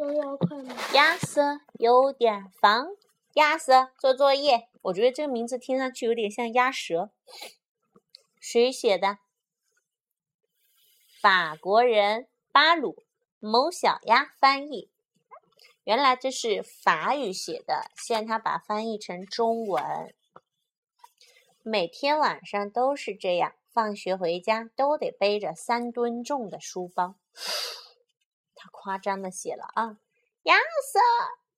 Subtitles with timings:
[0.00, 0.74] 都要快吗？
[0.94, 2.86] 亚瑟有点烦。
[3.34, 7.10] 亚瑟做作业，我觉得这个名字听上去有点像鸭舌。
[8.40, 9.18] 谁写的？
[11.20, 13.02] 法国人巴鲁
[13.40, 14.88] 某小鸭翻译。
[15.84, 20.14] 原来这是法语写的，现在他把翻译成中文。
[21.62, 27.16] 每天晚上都是这样，放学回家都得背着三吨重的书包。
[28.62, 29.96] 他夸张的写了啊，
[30.42, 30.54] 亚
[30.92, 31.00] 瑟，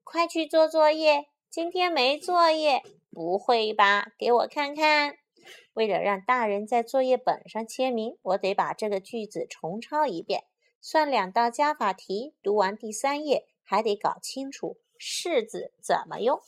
[0.04, 1.26] 快去做作业。
[1.50, 4.12] 今天没作业，不会吧？
[4.16, 5.18] 给我看看。
[5.72, 10.44] 为了让大人在作业本上签名，我得把这个句子重抄一遍，
[10.80, 12.36] 算两道加法题。
[12.40, 16.40] 读完第三页，还得搞清楚式子怎么用。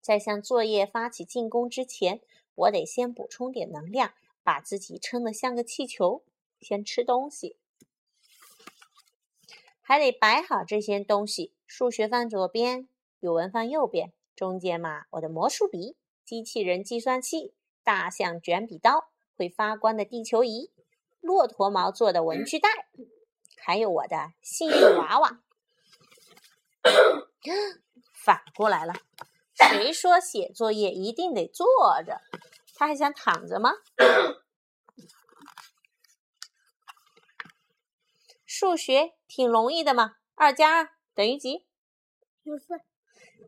[0.00, 2.20] 在向作业发起进攻之前，
[2.54, 6.22] 我得先补充点能量，把自己撑得像个气球。
[6.60, 7.56] 先吃东西，
[9.82, 12.88] 还得摆好这些东西：数学放左边。
[13.20, 17.52] 语文放右边，中间嘛，我的魔术笔、机器人计算器、
[17.84, 20.70] 大象卷笔刀、会发光的地球仪、
[21.20, 22.68] 骆驼毛做的文具袋，
[23.58, 25.40] 还有我的幸运娃娃。
[28.14, 28.94] 反过来了，
[29.54, 31.66] 谁说写作业一定得坐
[32.06, 32.22] 着？
[32.74, 33.72] 他还想躺着吗？
[38.60, 41.64] 数学挺容易的嘛，二加二等于几？
[42.42, 42.82] 六四。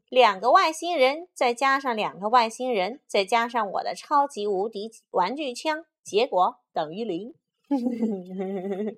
[0.09, 7.35] 两个外星人，再加上两个外星人，再加上我的超级无敌玩具枪，结果等于零。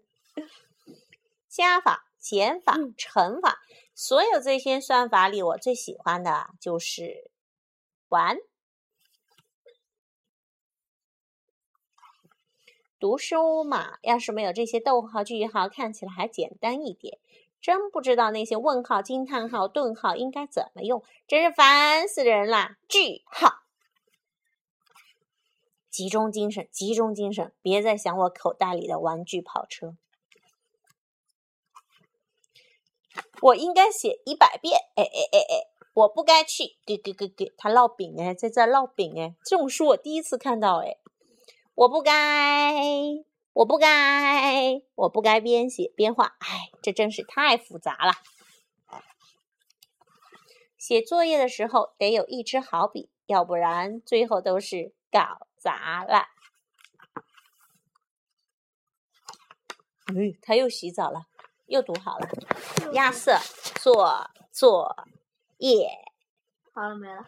[1.50, 3.58] 加法、减法、乘法，
[3.92, 7.32] 所有这些算法里，我最喜欢的就是
[8.06, 8.36] 玩。
[13.04, 17.18] 读书嘛，要是没有这些逗号、句号，看起来还简单一点。
[17.60, 22.78] 真不知道那些问号、惊叹号、顿号应该怎么用，真是烦死人了！
[22.88, 23.56] 句号，
[25.90, 29.98] 集中精神，集中精神，别再想我口袋里的玩具跑车。
[33.42, 40.96] 我应该写一百遍，哎哎哎哎，我不该去，给给给给他烙饼哎，在这烙饼哎，这种书我第一次看到哎，
[41.74, 42.74] 我不该。
[43.52, 48.12] 我不该，我不该边写边画，哎，这真是太复杂了。
[50.76, 56.26] 写作业的时候得有一支好笔，要不然最后都是搞砸了。
[60.08, 61.26] 嗯，他又洗澡了，
[61.66, 62.28] 又读好了。
[62.94, 63.38] 亚瑟
[63.80, 64.96] 做作
[65.58, 65.88] 业，
[66.72, 67.22] 好了没了。